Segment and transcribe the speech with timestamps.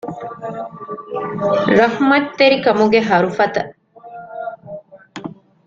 [1.77, 3.71] ރަޙްމަތްތެރިކަމުގެ ހަރުފަތަށް